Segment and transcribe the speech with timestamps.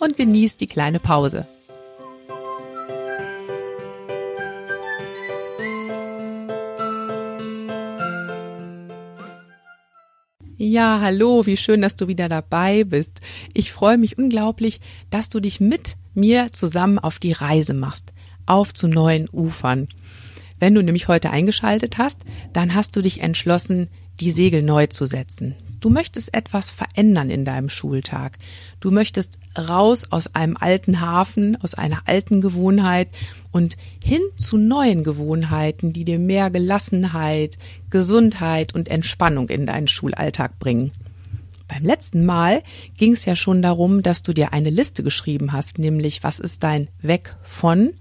[0.00, 1.46] und genieß die kleine Pause.
[10.62, 13.20] Ja, hallo, wie schön, dass du wieder dabei bist.
[13.54, 18.12] Ich freue mich unglaublich, dass du dich mit mir zusammen auf die Reise machst,
[18.44, 19.88] auf zu neuen Ufern.
[20.58, 22.18] Wenn du nämlich heute eingeschaltet hast,
[22.52, 23.88] dann hast du dich entschlossen,
[24.20, 25.56] die Segel neu zu setzen.
[25.80, 28.38] Du möchtest etwas verändern in deinem Schultag.
[28.80, 33.08] Du möchtest raus aus einem alten Hafen, aus einer alten Gewohnheit
[33.50, 37.56] und hin zu neuen Gewohnheiten, die dir mehr Gelassenheit,
[37.88, 40.92] Gesundheit und Entspannung in deinen Schulalltag bringen.
[41.66, 42.62] Beim letzten Mal
[42.98, 46.62] ging es ja schon darum, dass du dir eine Liste geschrieben hast, nämlich was ist
[46.62, 47.92] dein Weg von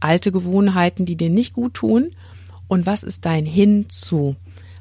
[0.00, 2.10] alte Gewohnheiten, die dir nicht gut tun
[2.66, 4.36] und was ist dein Hin zu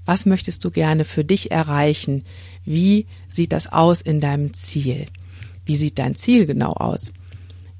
[0.06, 2.24] was möchtest du gerne für dich erreichen?
[2.66, 5.06] Wie sieht das aus in deinem Ziel?
[5.66, 7.12] Wie sieht dein Ziel genau aus?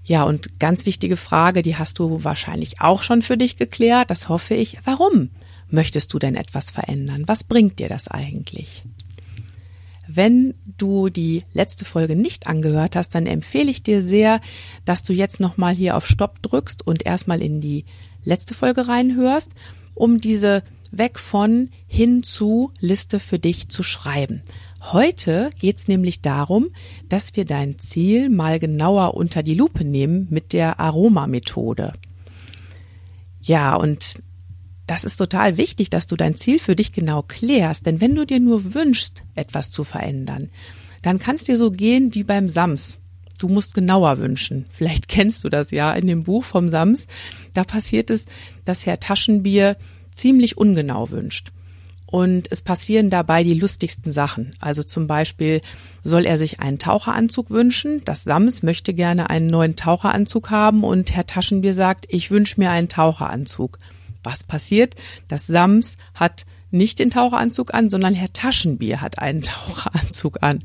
[0.06, 4.28] Ja, und ganz wichtige Frage, die hast du wahrscheinlich auch schon für dich geklärt, das
[4.28, 4.78] hoffe ich.
[4.84, 5.30] Warum
[5.70, 7.24] möchtest du denn etwas verändern?
[7.28, 8.84] Was bringt dir das eigentlich?
[10.08, 14.42] Wenn du die letzte Folge nicht angehört hast, dann empfehle ich dir sehr,
[14.84, 17.86] dass du jetzt nochmal hier auf Stopp drückst und erstmal in die
[18.26, 19.52] letzte Folge reinhörst,
[19.96, 20.64] um diese
[20.98, 24.42] weg von hin zu Liste für dich zu schreiben.
[24.92, 26.70] Heute geht's nämlich darum,
[27.10, 31.94] dass wir dein Ziel mal genauer unter die Lupe nehmen mit der Aromamethode.
[33.42, 34.20] Ja, und
[34.86, 38.26] das ist total wichtig, dass du dein Ziel für dich genau klärst, denn wenn du
[38.26, 40.50] dir nur wünschst, etwas zu verändern,
[41.02, 43.00] dann kann es dir so gehen wie beim Sams.
[43.40, 44.66] Du musst genauer wünschen.
[44.70, 47.08] Vielleicht kennst du das ja in dem Buch vom Sams.
[47.54, 48.26] Da passiert es,
[48.64, 49.76] dass Herr Taschenbier
[50.16, 51.52] ziemlich ungenau wünscht.
[52.14, 54.52] Und es passieren dabei die lustigsten Sachen.
[54.60, 55.62] Also zum Beispiel
[56.04, 58.04] soll er sich einen Taucheranzug wünschen.
[58.06, 62.70] Das Sams möchte gerne einen neuen Taucheranzug haben und Herr Taschenbier sagt, ich wünsche mir
[62.70, 63.80] einen Taucheranzug.
[64.22, 64.96] Was passiert?
[65.28, 70.64] Das Sams hat nicht den Taucheranzug an, sondern Herr Taschenbier hat einen Taucheranzug an.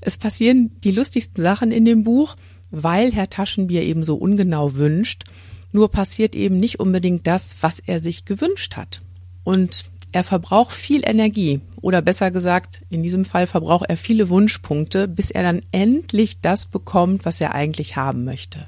[0.00, 2.34] Es passieren die lustigsten Sachen in dem Buch,
[2.72, 5.24] weil Herr Taschenbier eben so ungenau wünscht
[5.72, 9.02] nur passiert eben nicht unbedingt das, was er sich gewünscht hat.
[9.44, 15.06] Und er verbraucht viel Energie oder besser gesagt, in diesem Fall verbraucht er viele Wunschpunkte,
[15.06, 18.66] bis er dann endlich das bekommt, was er eigentlich haben möchte.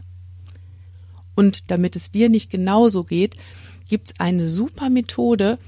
[1.34, 3.36] Und damit es dir nicht genauso geht,
[3.88, 5.58] gibt's eine super Methode,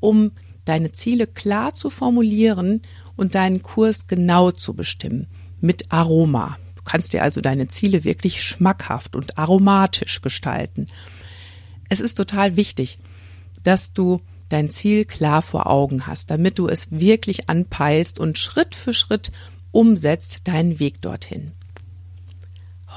[0.00, 0.32] um
[0.64, 2.82] deine Ziele klar zu formulieren
[3.16, 5.26] und deinen Kurs genau zu bestimmen
[5.60, 6.58] mit Aroma.
[6.80, 10.86] Du kannst dir also deine Ziele wirklich schmackhaft und aromatisch gestalten.
[11.90, 12.96] Es ist total wichtig,
[13.62, 18.74] dass du dein Ziel klar vor Augen hast, damit du es wirklich anpeilst und Schritt
[18.74, 19.30] für Schritt
[19.72, 21.52] umsetzt deinen Weg dorthin.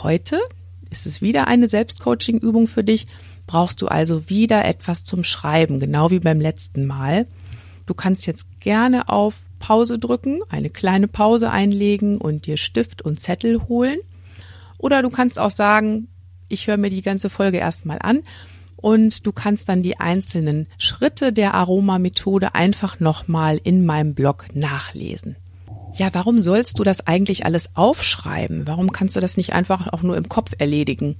[0.01, 0.39] Heute
[0.89, 3.05] ist es wieder eine Selbstcoaching-Übung für dich.
[3.47, 7.27] Brauchst du also wieder etwas zum Schreiben, genau wie beim letzten Mal.
[7.85, 13.21] Du kannst jetzt gerne auf Pause drücken, eine kleine Pause einlegen und dir Stift und
[13.21, 13.97] Zettel holen.
[14.77, 16.09] Oder du kannst auch sagen,
[16.49, 18.23] ich höre mir die ganze Folge erstmal an
[18.75, 25.37] und du kannst dann die einzelnen Schritte der Aromamethode einfach nochmal in meinem Blog nachlesen.
[25.93, 28.67] Ja, warum sollst du das eigentlich alles aufschreiben?
[28.67, 31.15] Warum kannst du das nicht einfach auch nur im Kopf erledigen?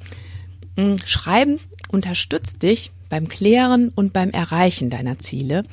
[0.75, 5.63] Hm, Schreiben unterstützt dich beim Klären und beim Erreichen deiner Ziele,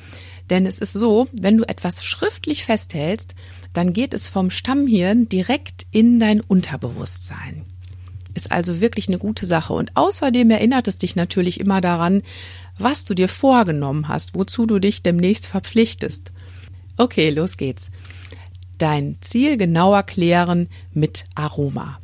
[0.51, 3.33] denn es ist so, wenn du etwas schriftlich festhältst,
[3.73, 7.65] dann geht es vom Stammhirn direkt in dein Unterbewusstsein.
[8.33, 9.73] Ist also wirklich eine gute Sache.
[9.73, 12.21] Und außerdem erinnert es dich natürlich immer daran,
[12.77, 16.31] was du dir vorgenommen hast, wozu du dich demnächst verpflichtest.
[16.97, 17.89] Okay, los geht's.
[18.77, 21.99] Dein Ziel genauer klären mit Aroma.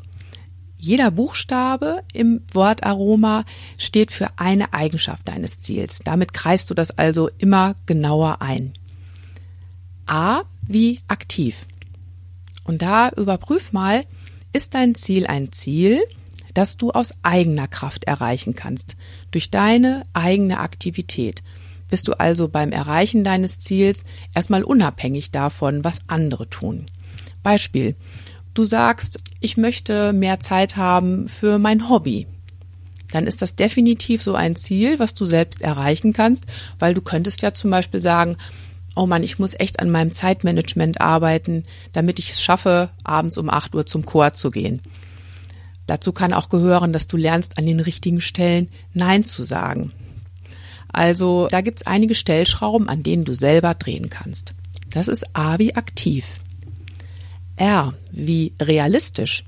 [0.77, 3.45] Jeder Buchstabe im Wort Aroma
[3.77, 5.99] steht für eine Eigenschaft deines Ziels.
[6.03, 8.73] Damit kreist du das also immer genauer ein.
[10.05, 11.65] A wie aktiv.
[12.63, 14.05] Und da überprüf mal,
[14.53, 16.03] ist dein Ziel ein Ziel,
[16.53, 18.95] das du aus eigener Kraft erreichen kannst,
[19.31, 21.43] durch deine eigene Aktivität.
[21.89, 24.03] Bist du also beim Erreichen deines Ziels
[24.35, 26.87] erstmal unabhängig davon, was andere tun.
[27.43, 27.95] Beispiel,
[28.57, 32.25] Du sagst, ich möchte mehr Zeit haben für mein Hobby.
[33.11, 36.47] Dann ist das definitiv so ein Ziel, was du selbst erreichen kannst,
[36.79, 38.35] weil du könntest ja zum Beispiel sagen,
[38.95, 43.51] oh Mann, ich muss echt an meinem Zeitmanagement arbeiten, damit ich es schaffe, abends um
[43.51, 44.81] 8 Uhr zum Chor zu gehen.
[45.85, 49.91] Dazu kann auch gehören, dass du lernst, an den richtigen Stellen Nein zu sagen.
[50.91, 54.55] Also da gibt's einige Stellschrauben, an denen du selber drehen kannst.
[54.89, 56.39] Das ist A wie aktiv.
[57.57, 59.43] R wie realistisch.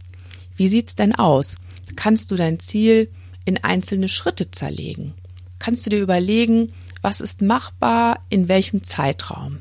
[0.56, 1.56] Wie sieht's denn aus?
[1.96, 3.10] Kannst du dein Ziel
[3.46, 5.14] in einzelne Schritte zerlegen?
[5.58, 9.60] Kannst du dir überlegen, was ist machbar, in welchem Zeitraum.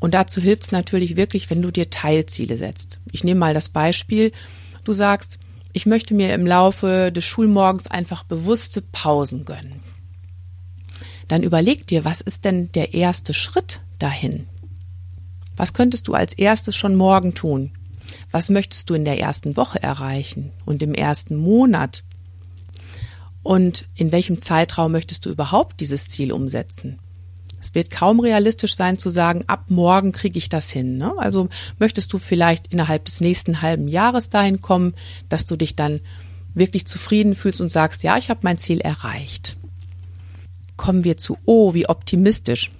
[0.00, 3.00] Und dazu hilft es natürlich wirklich, wenn du dir Teilziele setzt.
[3.10, 4.32] Ich nehme mal das Beispiel,
[4.84, 5.38] du sagst,
[5.72, 9.80] ich möchte mir im Laufe des Schulmorgens einfach bewusste Pausen gönnen.
[11.26, 14.46] Dann überleg dir, was ist denn der erste Schritt dahin?
[15.58, 17.72] Was könntest du als erstes schon morgen tun?
[18.30, 22.04] Was möchtest du in der ersten Woche erreichen und im ersten Monat?
[23.42, 27.00] Und in welchem Zeitraum möchtest du überhaupt dieses Ziel umsetzen?
[27.60, 30.96] Es wird kaum realistisch sein zu sagen, ab morgen kriege ich das hin.
[30.96, 31.12] Ne?
[31.18, 31.48] Also
[31.80, 34.94] möchtest du vielleicht innerhalb des nächsten halben Jahres dahin kommen,
[35.28, 36.00] dass du dich dann
[36.54, 39.56] wirklich zufrieden fühlst und sagst, ja, ich habe mein Ziel erreicht.
[40.76, 42.70] Kommen wir zu O, wie optimistisch.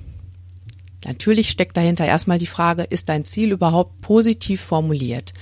[1.05, 5.33] Natürlich steckt dahinter erstmal die Frage, ist dein Ziel überhaupt positiv formuliert?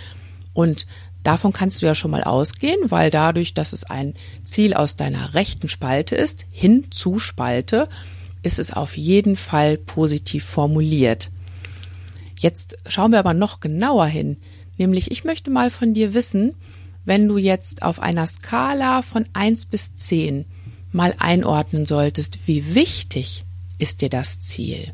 [0.53, 0.87] Und
[1.27, 4.15] Davon kannst du ja schon mal ausgehen, weil dadurch, dass es ein
[4.45, 7.89] Ziel aus deiner rechten Spalte ist, hin zu Spalte,
[8.45, 11.33] ist es auf jeden Fall positiv formuliert.
[12.39, 14.37] Jetzt schauen wir aber noch genauer hin,
[14.79, 16.55] nämlich ich möchte mal von dir wissen,
[17.05, 20.45] wenn du jetzt auf einer Skala von 1 bis 10
[20.93, 23.45] mal einordnen solltest, wie wichtig
[23.79, 24.93] ist dir das Ziel?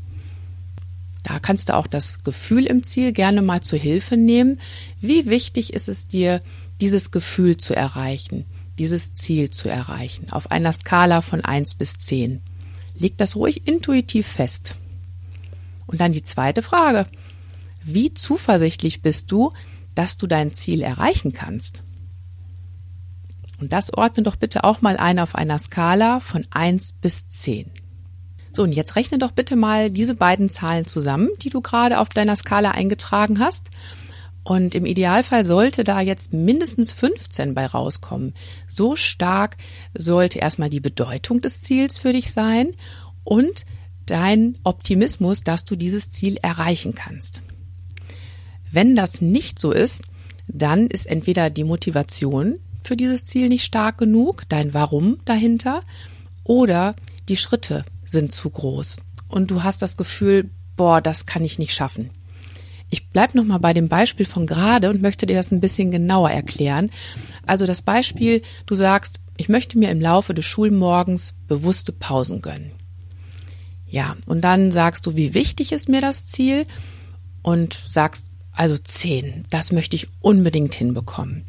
[1.22, 4.60] Da kannst du auch das Gefühl im Ziel gerne mal zur Hilfe nehmen.
[5.00, 6.42] Wie wichtig ist es dir,
[6.80, 8.44] dieses Gefühl zu erreichen,
[8.78, 12.40] dieses Ziel zu erreichen, auf einer Skala von 1 bis 10?
[12.94, 14.74] Leg das ruhig intuitiv fest.
[15.86, 17.06] Und dann die zweite Frage.
[17.84, 19.52] Wie zuversichtlich bist du,
[19.94, 21.84] dass du dein Ziel erreichen kannst?
[23.60, 27.70] Und das ordne doch bitte auch mal ein auf einer Skala von 1 bis 10.
[28.52, 32.10] So, und jetzt rechne doch bitte mal diese beiden Zahlen zusammen, die du gerade auf
[32.10, 33.70] deiner Skala eingetragen hast.
[34.44, 38.34] Und im Idealfall sollte da jetzt mindestens 15 bei rauskommen.
[38.68, 39.56] So stark
[39.96, 42.74] sollte erstmal die Bedeutung des Ziels für dich sein
[43.24, 43.64] und
[44.04, 47.42] dein Optimismus, dass du dieses Ziel erreichen kannst.
[48.70, 50.02] Wenn das nicht so ist,
[50.48, 55.82] dann ist entweder die Motivation für dieses Ziel nicht stark genug, dein Warum dahinter,
[56.44, 56.96] oder
[57.28, 58.98] die Schritte sind zu groß
[59.28, 62.10] und du hast das Gefühl, boah, das kann ich nicht schaffen.
[62.90, 65.90] Ich bleib noch mal bei dem Beispiel von gerade und möchte dir das ein bisschen
[65.90, 66.90] genauer erklären.
[67.46, 72.72] Also das Beispiel, du sagst, ich möchte mir im Laufe des Schulmorgens bewusste Pausen gönnen.
[73.88, 76.66] Ja, und dann sagst du, wie wichtig ist mir das Ziel
[77.42, 81.44] und sagst, also zehn, das möchte ich unbedingt hinbekommen.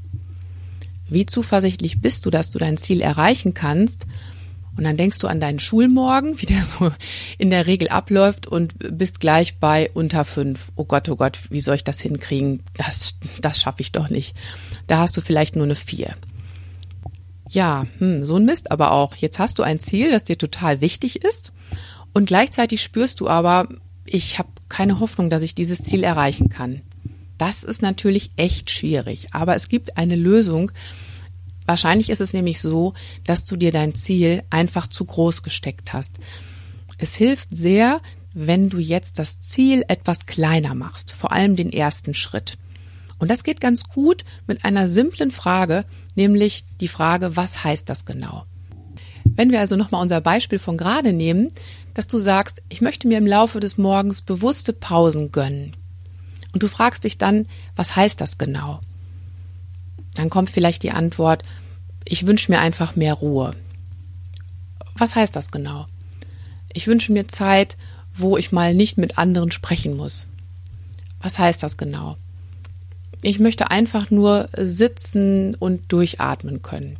[1.09, 4.07] Wie zuversichtlich bist du, dass du dein Ziel erreichen kannst
[4.77, 6.91] und dann denkst du an deinen Schulmorgen, wie der so
[7.37, 10.71] in der Regel abläuft und bist gleich bei unter fünf.
[10.75, 12.63] Oh Gott, oh Gott, wie soll ich das hinkriegen?
[12.75, 14.35] Das, das schaffe ich doch nicht.
[14.87, 16.15] Da hast du vielleicht nur eine vier.
[17.49, 19.15] Ja, hm, so ein Mist aber auch.
[19.15, 21.53] Jetzt hast du ein Ziel, das dir total wichtig ist
[22.13, 23.68] und gleichzeitig spürst du aber,
[24.06, 26.81] ich habe keine Hoffnung, dass ich dieses Ziel erreichen kann.
[27.37, 30.71] Das ist natürlich echt schwierig, aber es gibt eine Lösung,
[31.65, 32.93] Wahrscheinlich ist es nämlich so,
[33.25, 36.17] dass du dir dein Ziel einfach zu groß gesteckt hast.
[36.97, 38.01] Es hilft sehr,
[38.33, 42.57] wenn du jetzt das Ziel etwas kleiner machst, vor allem den ersten Schritt.
[43.19, 48.05] Und das geht ganz gut mit einer simplen Frage, nämlich die Frage, was heißt das
[48.05, 48.45] genau?
[49.35, 51.51] Wenn wir also nochmal unser Beispiel von gerade nehmen,
[51.93, 55.75] dass du sagst, ich möchte mir im Laufe des Morgens bewusste Pausen gönnen.
[56.51, 58.81] Und du fragst dich dann, was heißt das genau?
[60.15, 61.43] Dann kommt vielleicht die Antwort,
[62.05, 63.53] ich wünsche mir einfach mehr Ruhe.
[64.97, 65.87] Was heißt das genau?
[66.73, 67.77] Ich wünsche mir Zeit,
[68.13, 70.27] wo ich mal nicht mit anderen sprechen muss.
[71.21, 72.17] Was heißt das genau?
[73.21, 76.97] Ich möchte einfach nur sitzen und durchatmen können.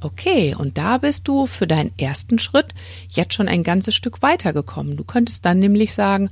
[0.00, 2.74] Okay, und da bist du für deinen ersten Schritt
[3.08, 4.96] jetzt schon ein ganzes Stück weitergekommen.
[4.96, 6.30] Du könntest dann nämlich sagen,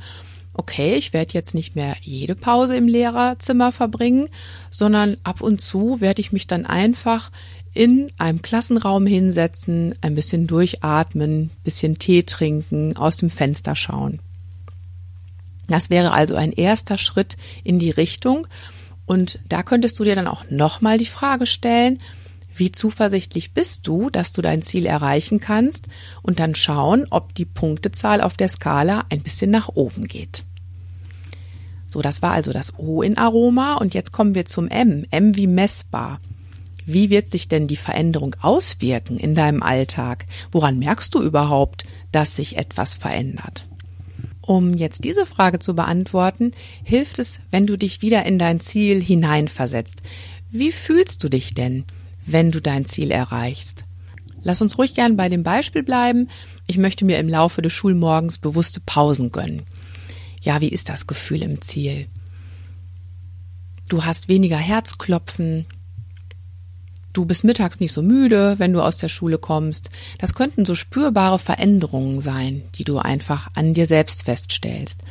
[0.52, 4.28] okay, ich werde jetzt nicht mehr jede Pause im Lehrerzimmer verbringen,
[4.70, 7.30] sondern ab und zu werde ich mich dann einfach
[7.72, 14.20] in einem Klassenraum hinsetzen, ein bisschen durchatmen, bisschen Tee trinken, aus dem Fenster schauen.
[15.68, 18.48] Das wäre also ein erster Schritt in die Richtung
[19.10, 21.98] Und da könntest du dir dann auch nochmal die Frage stellen,
[22.60, 25.88] wie zuversichtlich bist du, dass du dein Ziel erreichen kannst
[26.22, 30.44] und dann schauen, ob die Punktezahl auf der Skala ein bisschen nach oben geht.
[31.88, 35.04] So, das war also das O in Aroma und jetzt kommen wir zum M.
[35.10, 36.20] M wie messbar.
[36.86, 40.26] Wie wird sich denn die Veränderung auswirken in deinem Alltag?
[40.52, 43.68] Woran merkst du überhaupt, dass sich etwas verändert?
[44.40, 46.52] Um jetzt diese Frage zu beantworten,
[46.82, 50.02] hilft es, wenn du dich wieder in dein Ziel hineinversetzt.
[50.50, 51.84] Wie fühlst du dich denn,
[52.32, 53.84] wenn du dein Ziel erreichst?
[54.42, 56.28] Lass uns ruhig gern bei dem Beispiel bleiben.
[56.66, 59.62] Ich möchte mir im Laufe des Schulmorgens bewusste Pausen gönnen.
[60.40, 62.06] Ja, wie ist das Gefühl im Ziel?
[63.88, 65.66] Du hast weniger Herzklopfen,
[67.12, 69.90] Du bist mittags nicht so müde, wenn du aus der Schule kommst.
[70.18, 75.02] Das könnten so spürbare Veränderungen sein, die du einfach an dir selbst feststellst.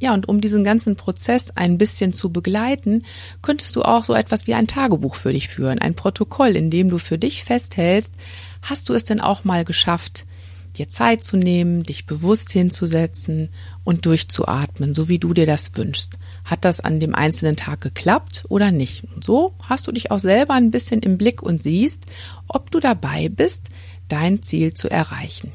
[0.00, 3.04] Ja, und um diesen ganzen Prozess ein bisschen zu begleiten,
[3.42, 6.88] könntest du auch so etwas wie ein Tagebuch für dich führen, ein Protokoll, in dem
[6.88, 8.14] du für dich festhältst,
[8.62, 10.24] hast du es denn auch mal geschafft,
[10.76, 13.48] dir Zeit zu nehmen, dich bewusst hinzusetzen
[13.84, 16.12] und durchzuatmen, so wie du dir das wünschst.
[16.44, 19.04] Hat das an dem einzelnen Tag geklappt oder nicht?
[19.14, 22.06] Und so hast du dich auch selber ein bisschen im Blick und siehst,
[22.46, 23.68] ob du dabei bist,
[24.08, 25.52] dein Ziel zu erreichen.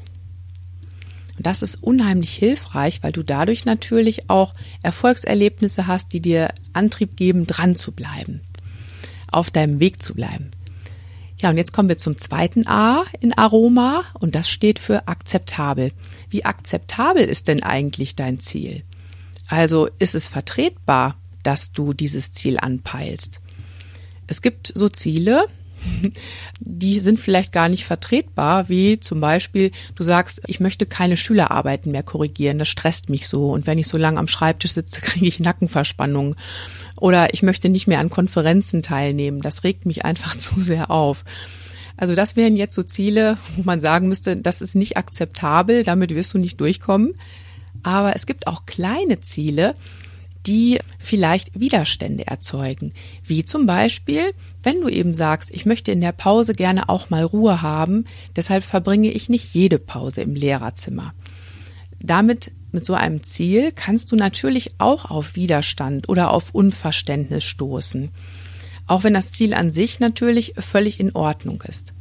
[1.36, 7.16] Und das ist unheimlich hilfreich, weil du dadurch natürlich auch Erfolgserlebnisse hast, die dir Antrieb
[7.16, 8.40] geben, dran zu bleiben,
[9.30, 10.50] auf deinem Weg zu bleiben.
[11.40, 15.92] Ja, und jetzt kommen wir zum zweiten A in Aroma und das steht für akzeptabel.
[16.30, 18.84] Wie akzeptabel ist denn eigentlich dein Ziel?
[19.48, 23.40] Also ist es vertretbar, dass du dieses Ziel anpeilst?
[24.26, 25.46] Es gibt so Ziele,
[26.60, 31.92] die sind vielleicht gar nicht vertretbar, wie zum Beispiel, du sagst, ich möchte keine Schülerarbeiten
[31.92, 35.26] mehr korrigieren, das stresst mich so und wenn ich so lange am Schreibtisch sitze, kriege
[35.26, 36.36] ich Nackenverspannung.
[37.00, 41.24] Oder ich möchte nicht mehr an Konferenzen teilnehmen, das regt mich einfach zu sehr auf.
[41.96, 46.14] Also das wären jetzt so Ziele, wo man sagen müsste, das ist nicht akzeptabel, damit
[46.14, 47.14] wirst du nicht durchkommen.
[47.84, 49.74] Aber es gibt auch kleine Ziele,
[50.46, 52.92] die vielleicht Widerstände erzeugen.
[53.24, 54.32] Wie zum Beispiel,
[54.62, 58.04] wenn du eben sagst, ich möchte in der Pause gerne auch mal Ruhe haben,
[58.36, 61.14] deshalb verbringe ich nicht jede Pause im Lehrerzimmer.
[62.00, 68.10] Damit mit so einem Ziel kannst du natürlich auch auf Widerstand oder auf Unverständnis stoßen.
[68.86, 71.94] Auch wenn das Ziel an sich natürlich völlig in Ordnung ist.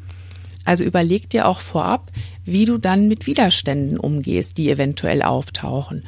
[0.66, 2.12] Also überleg dir auch vorab,
[2.44, 6.04] wie du dann mit Widerständen umgehst, die eventuell auftauchen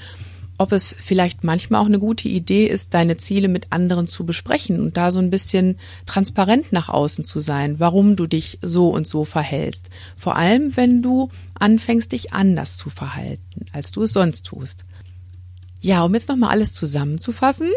[0.58, 4.80] ob es vielleicht manchmal auch eine gute Idee ist, deine Ziele mit anderen zu besprechen
[4.80, 9.06] und da so ein bisschen transparent nach außen zu sein, warum du dich so und
[9.06, 9.90] so verhältst.
[10.16, 14.86] Vor allem, wenn du anfängst, dich anders zu verhalten, als du es sonst tust.
[15.82, 17.70] Ja, um jetzt nochmal alles zusammenzufassen,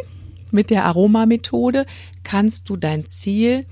[0.50, 1.84] mit der Aromamethode
[2.22, 3.66] kannst du dein Ziel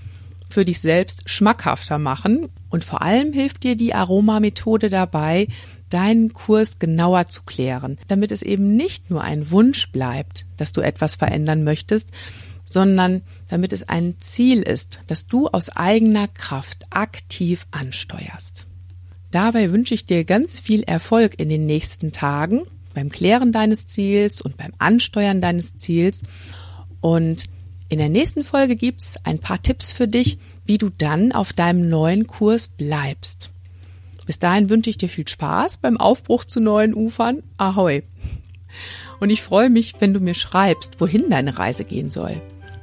[0.48, 5.48] für dich selbst schmackhafter machen und vor allem hilft dir die Aromamethode dabei,
[5.90, 10.80] deinen Kurs genauer zu klären, damit es eben nicht nur ein Wunsch bleibt, dass du
[10.80, 12.10] etwas verändern möchtest,
[12.64, 18.66] sondern damit es ein Ziel ist, das du aus eigener Kraft aktiv ansteuerst.
[19.30, 22.62] Dabei wünsche ich dir ganz viel Erfolg in den nächsten Tagen
[22.94, 26.22] beim Klären deines Ziels und beim Ansteuern deines Ziels.
[27.00, 27.44] Und
[27.88, 31.88] in der nächsten Folge gibt's ein paar Tipps für dich, wie du dann auf deinem
[31.88, 33.50] neuen Kurs bleibst.
[34.26, 37.42] Bis dahin wünsche ich dir viel Spaß beim Aufbruch zu neuen Ufern.
[37.56, 38.02] Ahoi!
[39.20, 42.42] Und ich freue mich, wenn du mir schreibst, wohin deine Reise gehen soll.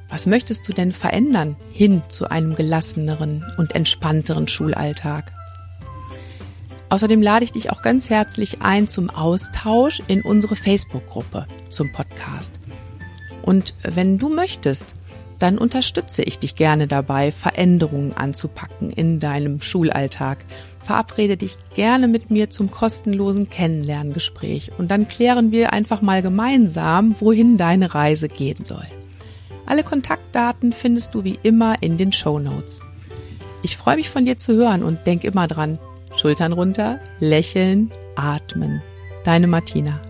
[0.09, 5.31] Was möchtest du denn verändern hin zu einem gelasseneren und entspannteren Schulalltag?
[6.89, 12.53] Außerdem lade ich dich auch ganz herzlich ein zum Austausch in unsere Facebook-Gruppe zum Podcast.
[13.41, 14.93] Und wenn du möchtest,
[15.39, 20.45] dann unterstütze ich dich gerne dabei, Veränderungen anzupacken in deinem Schulalltag
[20.83, 27.15] verabrede dich gerne mit mir zum kostenlosen Kennenlerngespräch und dann klären wir einfach mal gemeinsam,
[27.19, 28.85] wohin deine Reise gehen soll.
[29.65, 32.81] Alle Kontaktdaten findest du wie immer in den Show Notes.
[33.63, 35.79] Ich freue mich von dir zu hören und denk immer dran.
[36.17, 38.81] Schultern runter, lächeln, atmen.
[39.23, 40.01] Deine Martina.